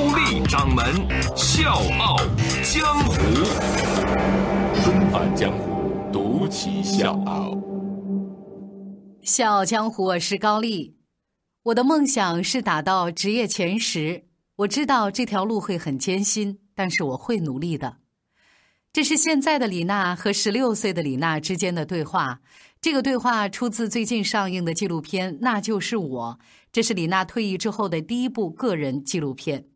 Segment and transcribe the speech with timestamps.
[0.00, 0.82] 高丽掌门
[1.36, 2.16] 笑傲
[2.62, 3.12] 江湖，
[4.82, 7.54] 重返江湖，独骑笑傲。
[9.20, 10.96] 笑傲江湖，我是高丽。
[11.64, 14.24] 我的梦想是打到职业前十。
[14.56, 17.98] 我知道这条路会很艰辛，但是我会努力的。
[18.94, 22.40] 这是现在的李娜和十六岁的李娜之间的对话。
[22.80, 26.38] 这个对话出自最近上映的纪录片《那就是我》，
[26.72, 29.66] 这是李娜退役之后的第一部个人纪录片。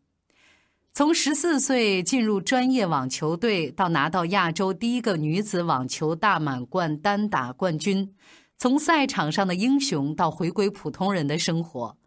[0.97, 8.15] 从十四岁进入专业网球队，到拿到亚洲第一个女子网球大满贯单打冠军，
[8.57, 11.99] 从赛场上的英雄到回归普通人的生活，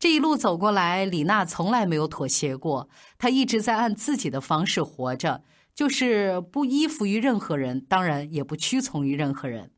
[0.00, 5.44] 这一路走过来，李娜从来没有妥协过，她一直在按自己的方式活着。
[5.72, 9.70] 就是不依附于任何人，当然也不屈从于任何人。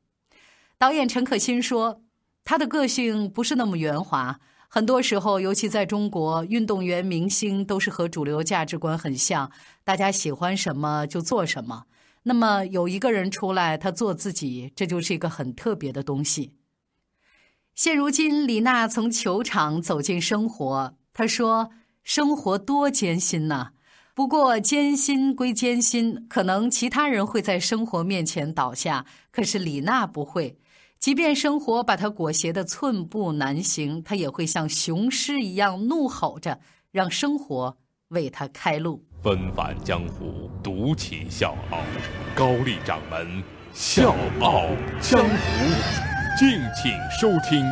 [0.78, 2.02] 导演陈可辛说
[2.44, 9.50] ：“她的个性不是那么圆滑，很多时候，尤其在中国，运动员、明星都是和主流价值观很像，
[9.84, 11.84] 大家喜欢什么就做什么。
[12.24, 16.52] 那么有一个人出来，他做自己，这就是一个很特别的东西。”
[17.76, 21.70] 现如今，李娜从球场走进生活，她说
[22.02, 23.72] ：“生活多艰辛呐！”
[24.16, 30.58] 不过艰辛归艰辛，可能其他人会在生活面前倒下，可是李娜不会。
[30.98, 37.76] 即便生活把他裹挟的寸步难行，他也会像雄狮一样怒吼着，让生活
[38.08, 39.04] 为他开路。
[39.22, 41.78] 纷繁江湖，独起笑傲，
[42.34, 44.66] 高丽掌门笑傲
[45.00, 47.64] 江湖，敬请收听。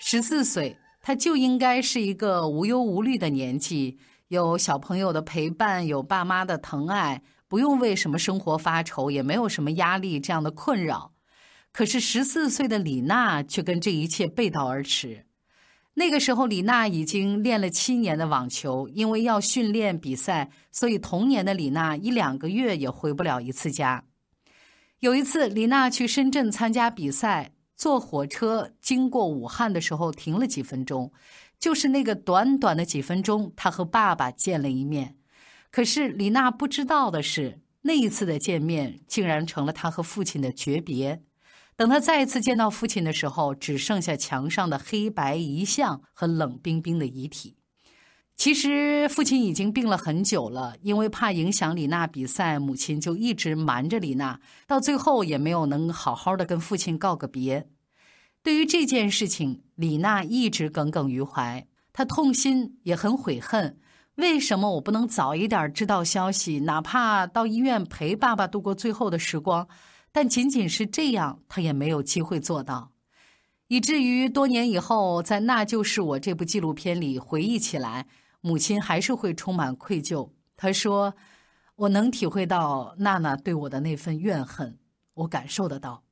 [0.00, 0.76] 十四岁。
[1.00, 11.14] 他就应该是一个无忧无虑的年纪，有小朋友的陪伴，有爸妈的疼爱，不用为什么生活发愁，也没有什么压力这样的困扰。
[11.72, 15.26] 可是十四岁的李娜却跟这一切背道而驰。
[15.94, 24.04] 那个时候，李娜已经练了七年的网球，因为要训练比赛，所以童年的李娜一两个月也回不了一次家。
[25.00, 27.52] 有一次，李娜去深圳参加比赛。
[27.76, 31.12] 坐火车经过武汉的时候停了几分钟，
[31.60, 35.17] 就是那个短短的几分钟，她和爸爸见了一面。
[35.70, 41.22] 可是李娜不知道的是，那一次的见面竟然成了她和父亲的诀别。
[41.76, 47.56] 等她再一次见到父亲的时候，只剩下墙上的黑白遗像和冷冰冰的遗体。
[48.36, 57.68] 其实父亲已经病了很久了，因为怕影响李娜比赛，母亲就一直瞒着李娜，到最后也没有能好好的跟父亲告个别。
[58.42, 63.78] 对于这件事情，李娜一直耿耿于怀，她痛心也很悔恨。
[64.18, 69.68] 为什么我不能早一点知道消息，哪怕到医院陪爸爸度过最后的时光？
[70.10, 72.90] 但仅仅是这样，她也没有机会做到，
[73.68, 78.06] 以至于多年以后，在《那就是我》这部纪录片里回忆起来。
[78.40, 80.28] 母亲还是会充满愧疚。
[80.56, 81.14] 她说
[81.76, 84.76] ：“我能体会到娜娜对我的那份怨恨，
[85.14, 86.02] 我感受得到。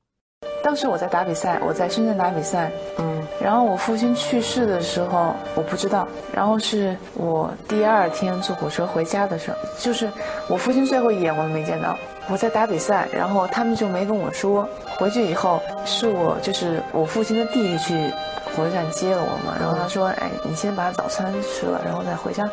[0.67, 6.09] 当时我在打比赛，我在深圳打比赛，嗯，然后我父亲去世的时候，我不知道。
[6.35, 10.11] 然后是我第二天坐火车回家的时候，就是
[10.49, 11.97] 我父亲最后一眼我都没见到。
[12.29, 14.69] 我在打比赛，然后他们就没跟我说。
[14.99, 18.11] 回去以后，是我就是我父亲的弟弟去。”
[18.57, 22.49] 火车站接了我嘛，然后他说：“哎，你先把早餐吃了，然后再回家。”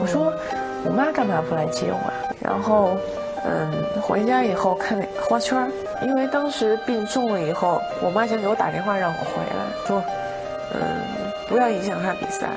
[0.00, 0.32] 我说
[0.86, 2.96] ：“我妈干嘛不来接我啊？”然后，
[3.44, 5.70] 嗯，回家以后看那花圈
[6.02, 10.02] 因为当时病重了以后，我妈想给我打电话让我回来，说
[10.74, 11.00] ：“嗯，
[11.48, 12.50] 不要影响她比赛。”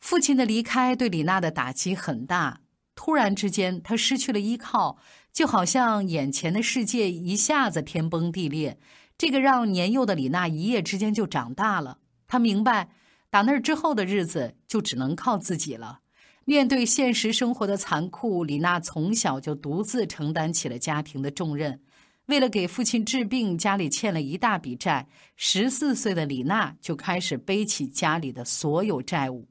[0.00, 2.60] 父亲的离开对李娜的打击很大，
[2.94, 4.98] 突然之间她失去了依靠，
[5.32, 8.78] 就好像眼前的世界一下子天崩地裂。
[9.16, 11.98] 这个让年幼的李娜一夜之间就长大了。
[12.26, 12.88] 她明白，
[13.30, 16.00] 打那之后的日子就只能靠自己了。
[16.46, 21.80] 面对现实生活的残酷，李娜从小就独自承担起了家庭的重任。
[22.26, 25.06] 为了给父亲治病，家里欠了一大笔债。
[25.36, 29.46] 十四岁的李娜就开始背起家里的所有债务。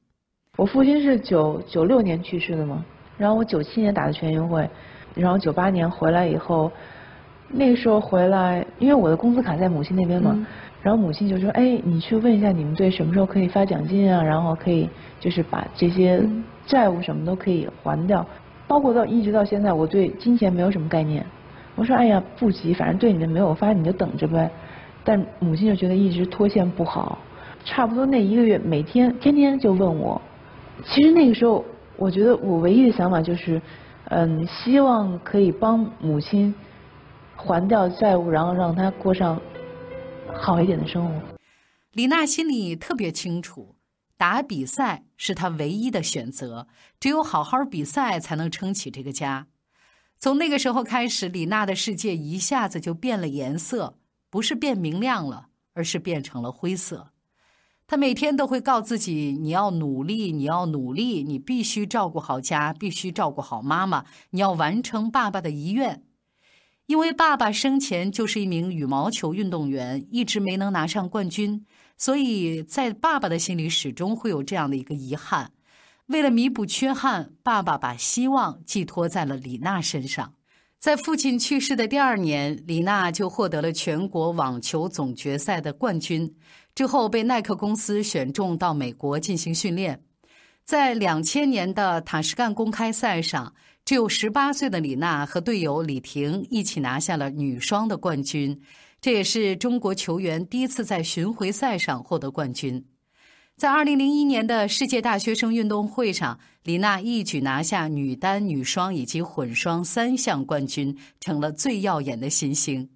[0.57, 2.85] 我父亲是九九六年去世的嘛，
[3.17, 4.69] 然后我九七年打的全运会，
[5.15, 6.71] 然后九八年回来以后，
[7.47, 10.47] 那个时候回来，因为我的工资卡在母亲那边嘛。
[10.81, 14.21] 然后母亲就说：“哎，你去问一下你们队什么时候可以发奖金啊？
[14.21, 14.89] 然后可以
[15.19, 16.21] 就是把这些
[16.65, 18.25] 债务什么都可以还掉。
[18.67, 21.25] 包括到一直到现在，我对金钱没有什么概念。
[21.75, 24.49] 我说：哎呀，不急，反正对你的没有发，你就等着呗。
[25.03, 27.17] 但母亲就觉得一直拖欠不好，
[27.65, 30.21] 差不多那一个月，每天天天就问我。
[30.85, 31.63] 其实那个时候，
[31.97, 33.61] 我觉得我唯一的想法就是，
[34.09, 36.53] 嗯，希望可以帮母亲
[37.35, 39.39] 还掉债务，然后让她过上。”
[40.35, 41.13] 好一点的生活。
[41.91, 43.75] 李娜心里特别清楚，
[44.23, 49.47] 打比赛是他唯一的选择，只有好好比赛才能撑起这个家。
[50.17, 53.97] 从那个时候开始，李娜的世界一下子就变了颜色，
[54.29, 57.09] 不是变明亮了，而是变成了灰色。
[57.85, 66.01] 她每天都会告自己：“你要努力，你要努力，你必须照顾好家，必须照顾好妈妈，你要完成爸爸的遗愿。”
[66.87, 71.65] 因为爸爸生前就是一名羽毛球运动员，一直没能拿上冠军，
[71.97, 75.51] 所以在爸爸的心里始终会有这样的一个遗憾。
[76.07, 80.33] 为了弥补缺憾，爸爸把希望寄托在了李娜身上。
[80.79, 86.35] 在父亲去世的第二年，李娜就获得了全国网球总决赛的冠军，
[86.75, 90.03] 之后被耐克公司选中到美国进行训练。
[90.65, 93.53] 在两千年的塔什干公开赛上。
[93.85, 98.57] 只有十八岁的李娜和队友李婷一起拿下了女双的冠军，
[99.03, 102.85] 这也是中国球员第一次在巡回赛上获得冠军。
[103.57, 112.91] 在二零零一年的世界大学生运动会上，李娜一举拿下女单、女双以及混双三项冠军，成了最耀眼的新星。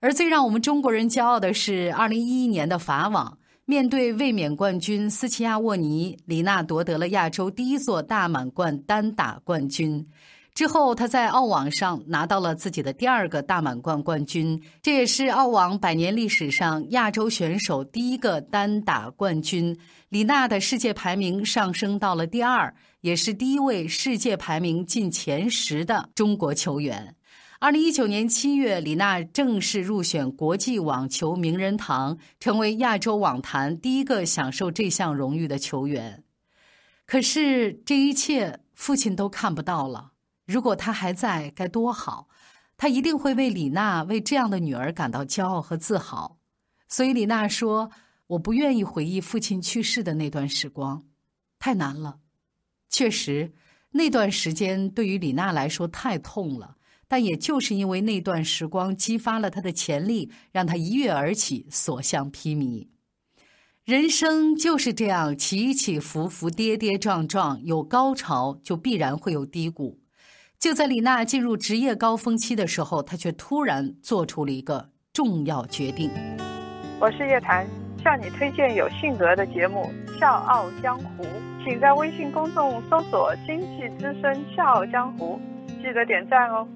[0.00, 3.36] 而最让我们中国人骄傲的是，二零一一年的法网。
[3.66, 10.08] 面对卫冕冠军斯齐亚沃尼，李娜夺得了亚洲第一座大满贯单打冠军。
[10.52, 19.78] 之后，她在澳网上拿到了自己的第二个大满贯冠军，这也是澳网百年历史上亚洲选手第一个单打冠军。
[20.08, 27.14] 李娜的世界排名上升到了第二，也是第一位世界排名进前十的中国球员。
[27.60, 36.24] 二零一九年七月，李娜正式入选国际网球名人堂，成为亚洲网坛第一个享受这项荣誉的球员。
[37.06, 40.09] 可是这一切，父亲都看不到了。
[40.50, 42.26] 如果他还在，该多好！
[42.76, 46.40] 他一定会为李娜、为这样的女儿感到骄傲和自豪。
[46.88, 47.92] 所以李娜说
[48.26, 51.04] ：“我不愿意回忆父亲去世的那段时光，
[51.60, 52.18] 太难了。
[52.88, 53.52] 确实，
[53.92, 62.88] 那段时间对于李娜来说太痛了。”但也就是因为那段时光激发了他的潜力，让他一跃而起，所向披靡。
[63.84, 70.00] 人生就是这样起起伏伏、跌跌撞撞，有高潮就必然会有低谷。
[70.60, 76.10] 就在李娜进入职业高峰期的时候，她却突然做出了一个重要决定。
[77.00, 77.66] 我是叶檀，
[78.04, 79.90] 向你推荐有性格的节目
[80.20, 81.24] 《笑傲江湖》，
[81.64, 85.40] 请在微信公众搜索“经济之声笑傲江湖”，
[85.80, 86.68] 记得点赞哦。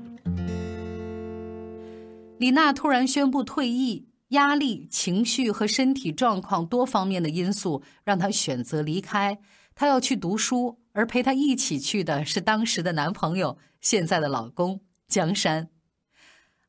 [2.39, 9.39] 李娜突然宣布退役，压力、情绪和身体状况多方面的因素让她选择离开。
[9.75, 15.69] 她要去读书，而陪她一起去的是当时的男朋友，现在的老公江山。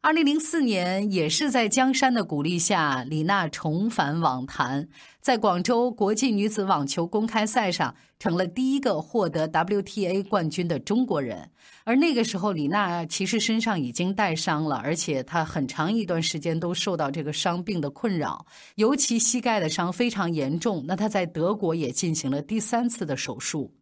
[0.05, 4.87] 二零零四年，也是在江山的鼓励下，李娜重返网坛，
[5.19, 11.49] 在广州国际女子网球公开赛上，成了第一个获得 WTA 冠军的中国人。
[11.85, 20.85] 而那个时候，李娜其实身上已经带伤了，而且她很长一段时间都受到这个伤病的困扰，尤其膝盖的伤非常严重。
[20.87, 23.73] 那她在德国也进行了第三次的手术。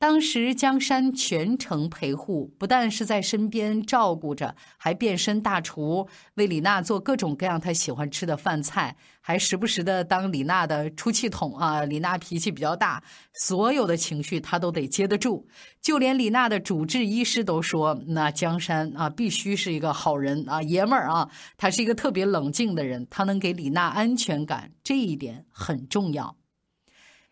[0.00, 11.84] 当时江山全程陪护，不但是在身边照顾着，还变身大厨，为李娜做各种各样她喜欢吃的饭菜，还时不时的当李娜的出气筒啊。
[11.84, 13.02] 李娜脾气比较大，
[13.34, 15.46] 所有的情绪他都得接得住。
[15.82, 21.28] 就连李娜的主治医师都说，那江山啊，必须是一个好人啊，爷们儿啊，
[21.58, 26.39] 他是一个特别冷静的人，他能给李娜安全感，这一点很重要。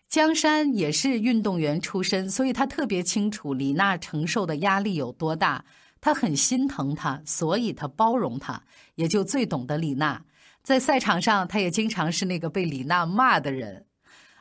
[0.08, 5.66] 江山也是运动员出身，所以他特别清楚李娜承受的压力有多大。
[6.00, 8.62] 他很心疼她，所以他包容她，
[8.94, 10.24] 也就最懂得李娜。
[10.62, 13.84] 在赛场上，他也经常是那个被李娜骂的人。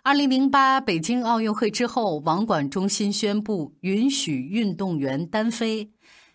[0.03, 5.91] 二零零八北京奥运会之后，网管中心宣布允许运动员单飞。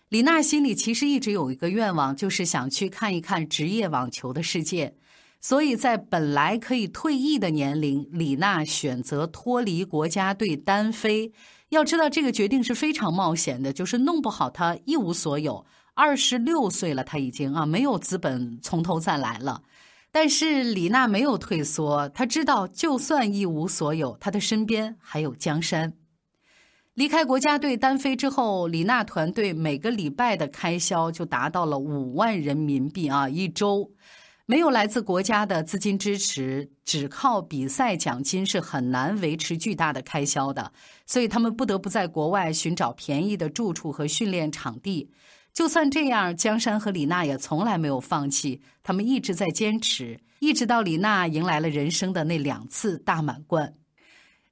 [0.09, 4.95] 李娜心里其实一直有一个愿望，就是想去看一看职业网球的世界。
[5.43, 11.33] 所以在本来可以退役的年龄，李娜选择脱离国家队单飞。
[11.67, 15.65] 要知道，这个决定是非常冒险的，就是弄不好她一无所有。
[15.95, 19.63] 二十六岁了，她已经啊没有资本从头再来了。
[20.13, 25.91] 但是李娜没有退缩，她知道就算一无所有，她的身边还有江山。
[26.93, 33.27] 离开国家队单飞之后，李娜团队每个礼拜的开销就达到了五万人民币啊！
[33.27, 33.91] 一周
[34.45, 40.73] 没有来自国家的资金支持，只靠比赛奖金是很难维持巨大的开销的，
[41.05, 45.09] 所以他们不得不在国外寻找便宜的住处和训练场地。
[45.53, 53.73] 就算这样，江山和李娜也从来没有放弃，他们一直在坚持，一直到李娜迎来了人生的那两次大满贯。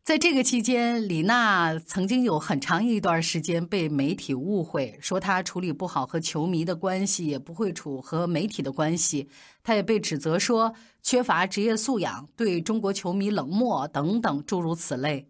[0.03, 9.29] 在这个期间，李娜曾经有很长一段时间被媒体误会，说她处理不好和球迷的关系，也不会处和媒体的关系。
[9.61, 15.29] 她也被指责说缺乏职业素养，对中国球迷冷漠等等诸如此类。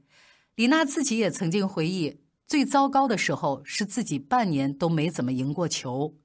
[0.56, 6.16] 李娜自己也曾经回忆，最糟糕的时候是自己半年都没怎么赢过球。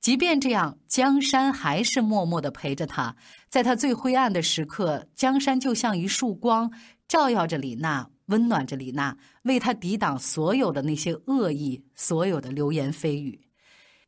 [0.00, 3.16] 即便这样，江山还是默默地陪着她。
[3.48, 6.70] 在她最灰暗的时刻，江山就像一束光。
[7.08, 13.40] 照耀着李娜，温暖着李娜，为她抵挡所有的那些恶意，所有的流言蜚语。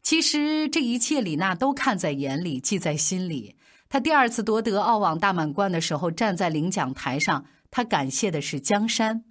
[0.02, 3.56] 其实这一切，李娜都看在眼里，记在心里。
[3.88, 9.24] 她第二次夺得澳网大满贯的时候，站在领奖台上，她感谢的是江山。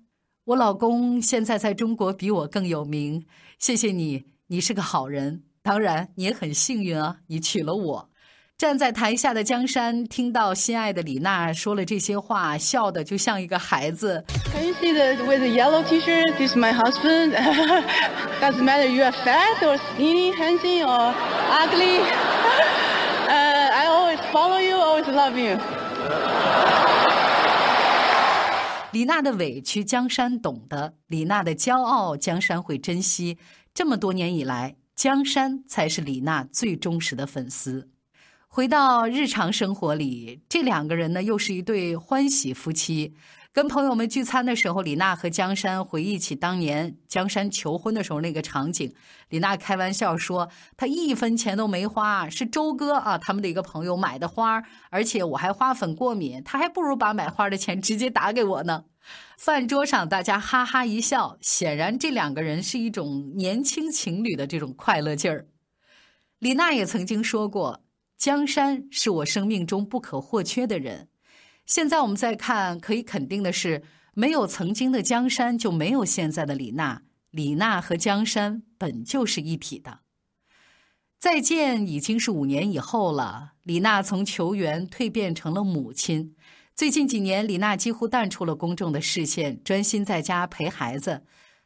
[0.45, 3.25] 我老公现在在中国比我更有名，
[3.59, 5.43] 谢谢你，你是个好人。
[5.61, 8.09] 当然，你也很幸运啊，你娶了我。
[8.57, 14.25] 站在台下的江山听到心爱的李娜说了这些话，笑得就像一个孩子。
[14.51, 16.37] Can you see the with the yellow T-shirt?
[16.37, 17.33] This is my husband.
[18.41, 21.13] Doesn't matter you are fat or skinny, handsome or
[21.49, 21.99] ugly.
[23.27, 25.57] Uh, I always follow you, always love you.
[28.91, 33.37] 李娜的委屈，江山懂得；李娜的骄傲，江山会珍惜。
[33.73, 37.89] 这么多年以来，江山才是李娜最忠实的粉丝。
[38.49, 43.15] 回到日常生活里，这两个人呢又是一对欢喜夫妻。
[43.53, 48.93] 跟朋友们聚餐的时候，李娜和江山回忆起当年江山求婚的时候那个场景。
[49.29, 58.83] 李娜开玩笑说：“他一分钱都没花，是周哥啊，他们的一个朋友买的花，而且我还花粉过敏，他还不如把买花的钱直接打给我呢。”
[59.37, 65.47] 饭桌上大家哈哈一笑，显然这两个人是一种年轻情侣的这种快乐劲儿。
[66.39, 67.83] 李娜也曾经说过。
[68.17, 71.07] 江山是我生命中不可或缺的人。
[71.65, 73.81] 现在我们再看，可以肯定的是，
[74.13, 77.03] 没有曾经的江山，就没有现在的李娜。
[77.31, 79.99] 李娜和江山本就是一体的。
[81.17, 83.53] 再见已经是五年以后了。
[83.63, 86.35] 李娜从球员蜕变成了母亲。
[86.79, 91.23] 最近几年，李娜几乎淡出了公众的视线，专心在家陪孩子。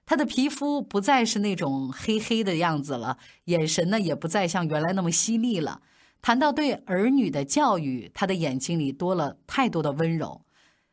[0.08, 5.84] 她的皮肤不再是那种黑黑的样子了，眼神呢也不再像原来那么犀利了。
[6.20, 10.42] 谈到对儿女的教育，她的眼睛里多了太多的温柔。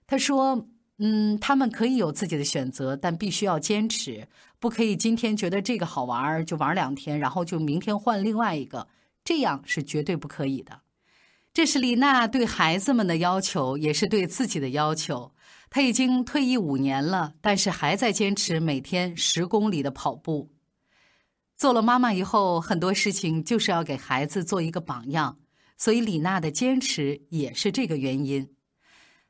[0.06, 0.68] 他说
[1.00, 8.86] ：“嗯，他们可以有自己的选择，但必须要坚持，不可以今天觉得这个好玩就玩两天，然后就明天换另外一个，
[9.24, 10.82] 这样是绝对不可以的。”
[11.52, 15.32] 这是李娜对孩子们的要求，也是对自己的要求。
[15.68, 20.50] 她已经退役五年了，但是还在坚持每天十公里的跑步。
[21.56, 25.38] 做了妈妈以后，很多事情就是要给孩子做一个榜样，
[25.76, 28.48] 所以李娜的坚持也是这个原因。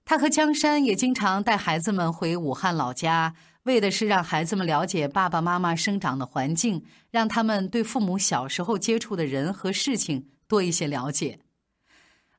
[0.04, 11.40] 她和江山也经常带孩子们回武汉老家，为的是让孩子们了解爸爸妈妈生长的环境，让他们对父母小时候接触的人和事情多一些了解。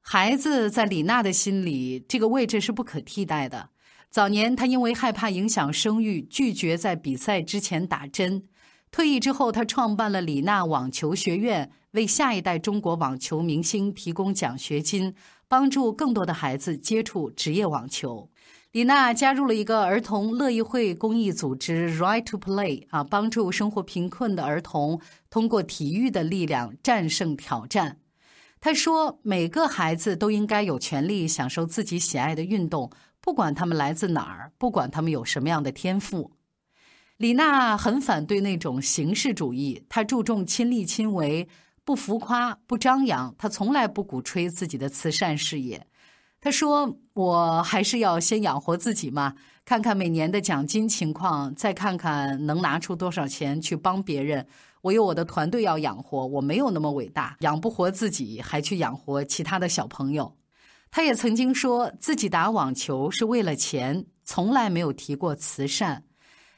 [0.01, 3.69] 孩子在李娜的心里，这个位置是不可替代的。
[4.09, 8.43] 早年，她因为害怕影响声誉，拒绝在比赛之前打针。
[8.91, 15.15] 退役之后，他创办了李娜网球学院，为下一代中国网球明星提供奖学金，
[15.47, 18.29] 帮助更多的孩子接触职业网球。
[18.73, 28.00] 李娜加入了一个儿童乐意会公益组织 Right to Play，啊，帮助生活贫困的儿童通过体育的力量战胜挑战。
[28.61, 36.31] 他说：“每个孩子都应该有权利享受自己喜爱的运动，不管他们来自哪儿，不管他们有什么样的天赋。”
[37.17, 41.47] 李娜很反对那种形式主义，她注重亲力亲为，
[41.83, 43.33] 不浮夸，不张扬。
[43.37, 45.87] 她从来不鼓吹自己的慈善事业。
[46.39, 49.33] 她说：“我还是要先养活自己嘛，
[49.65, 54.45] 看看每年的奖金情况，再看看能拿出多少钱去帮别人。
[54.81, 60.35] 我有我的团队要养活，我没有那么伟大，养不活自己还去养活其他的小朋友。”
[60.93, 66.03] 他也曾经说自己打网球是为了钱，从来没有提过慈善。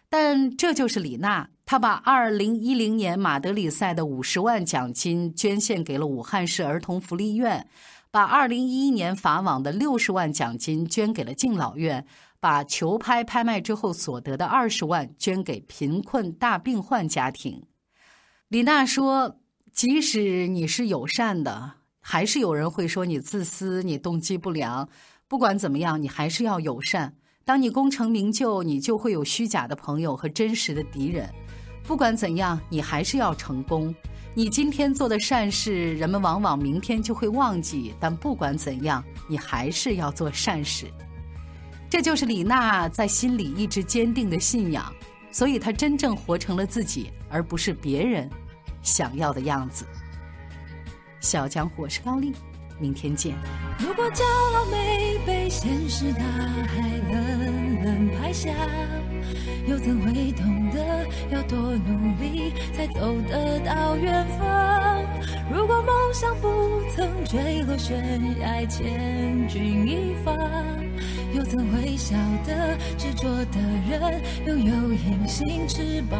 [0.10, 7.68] 但这就是李娜，她把二零一零年马德里赛的五十万奖金捐献给了武汉市儿童福利院，
[8.10, 12.06] 把2011年法网的60万奖金捐给了敬老院，
[12.39, 17.63] 把球拍拍卖之后所得的20万捐给贫困大病患家庭。
[18.54, 19.40] 李娜说
[19.74, 24.88] ：“即使你是友善的，还是有人会说你自私，你动机不良。
[25.28, 27.16] 不管怎么样，你还是要友善。
[27.44, 31.28] 当你功成名就，你就会有虚假的朋友和真实的敌人。
[31.82, 33.92] 不管怎样，你还是要成功。”
[34.36, 37.96] 你今天做的善事，人们往往明天就会忘记。
[38.00, 40.86] 但不管怎样，你还是要做善事。
[41.90, 44.94] 这就是李娜在心里一直坚定的信仰，
[45.32, 48.30] 所以她真正活成了自己，而不是别人
[48.84, 49.86] 想要的样子。
[51.20, 52.34] 小江湖，我是高丽。
[52.80, 53.34] 明天见。
[53.80, 54.24] 如果骄
[54.56, 58.52] 傲没被现实大海冷冷拍下，
[59.68, 65.06] 又怎会懂得要多努力才走得到远方？
[65.54, 70.34] 如果梦想不曾坠落悬崖，千钧一发，
[71.34, 76.20] 又怎会晓得执着的人拥有隐形翅膀？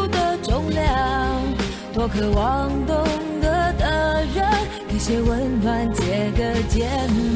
[2.01, 3.05] 多渴望懂
[3.39, 4.43] 得的人，
[4.89, 4.97] 给。
[4.97, 6.89] 些温暖，借个肩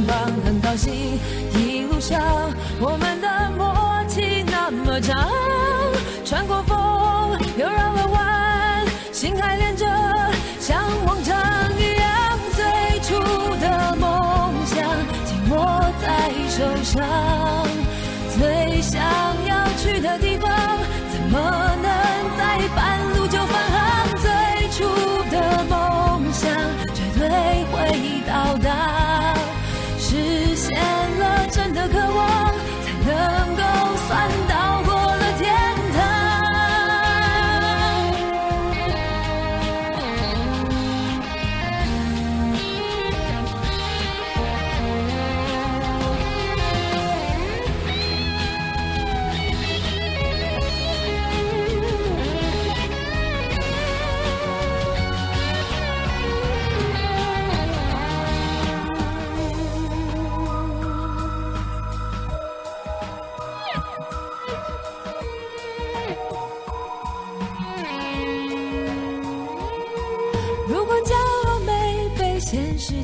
[0.08, 0.92] 膀，很高兴
[1.54, 2.20] 一路上
[2.80, 3.76] 我们的默
[4.08, 5.30] 契那么长。
[6.26, 9.86] 穿过风，又绕了弯，心还连着，
[10.60, 11.38] 像往常
[11.78, 12.40] 一样。
[12.56, 13.22] 最初
[13.62, 14.84] 的梦想
[15.26, 17.06] 紧握在手上，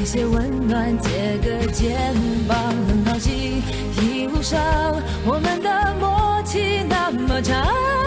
[0.00, 2.14] 一些温暖，借个肩
[2.48, 2.56] 膀，
[2.88, 3.62] 很高兴
[4.00, 4.58] 一路上
[5.26, 7.99] 我们的默契那么长。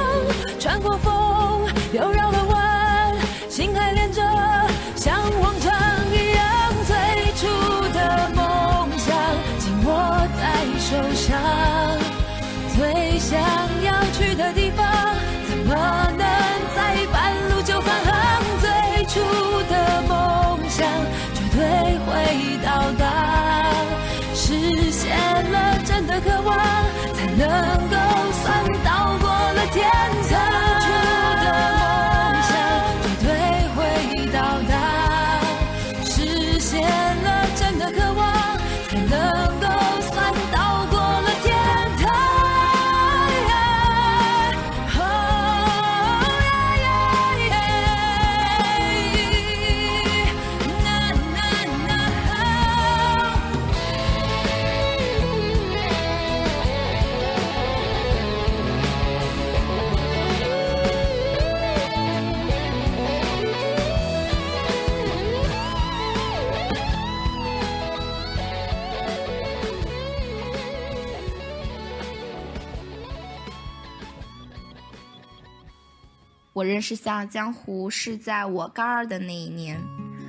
[76.73, 79.79] 认识《笑傲江湖》是在我高二的那一年，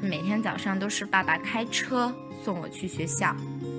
[0.03, 3.35] 每天早上都是爸爸开车送我去学校。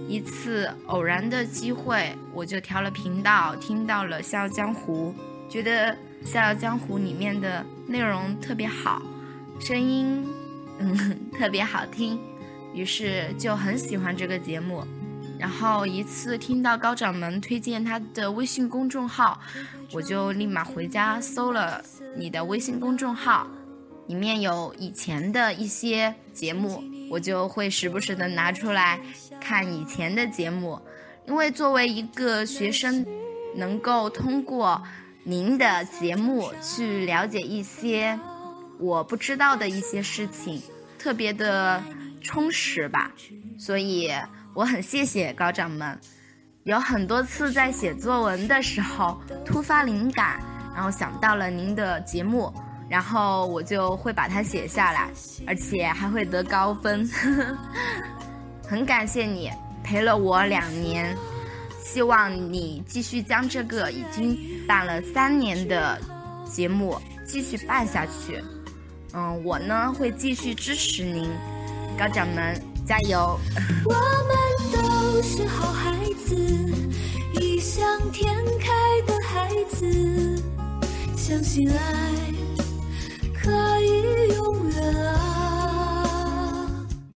[0.07, 5.13] 一次偶然的机会，我就调了频道，听到了《笑傲江湖》，
[5.51, 5.93] 觉得
[6.25, 8.99] 《笑傲江湖》里面的内容特别好，
[9.59, 10.27] 声音
[10.79, 12.19] 嗯特别好听，
[12.73, 14.83] 于是就很喜欢这个节目。
[15.45, 19.39] 然后一次听到高掌门推荐他的微信公众号，
[19.91, 21.83] 我就立马回家搜了
[22.17, 23.47] 你的微信公众号，
[24.07, 28.99] 里面有以前的一些节目，我就会时不时的拿出来
[29.39, 30.81] 看以前的节目，
[31.27, 33.05] 因为作为一个学生，
[33.55, 34.81] 能够通过
[35.23, 38.19] 您的节目去了解一些
[38.79, 40.59] 我不知道的一些事情，
[40.97, 41.83] 特别的
[42.19, 43.11] 充实吧，
[43.59, 44.11] 所以。
[44.55, 45.99] 我很谢谢高掌门，
[46.63, 50.39] 有很多次在写作文的时候突发灵感，
[50.73, 52.53] 然后想到了您的节目，
[52.89, 55.09] 然后我就会把它写下来，
[55.45, 57.05] 而且还会得高分。
[58.65, 59.51] 很感谢你
[59.83, 61.13] 陪了我两年，
[61.83, 65.99] 希望你继续将这个已经办了三年的
[66.49, 68.41] 节目继续办下去。
[69.13, 71.29] 嗯，我呢会继续支持您，
[71.99, 73.37] 高掌门加油。
[75.15, 75.95] 不是好孩
[76.27, 76.35] 子，
[77.39, 78.67] 异想天开
[79.07, 80.43] 的孩子，
[81.15, 82.33] 相信爱
[83.33, 83.49] 可
[83.79, 85.44] 以永远啊。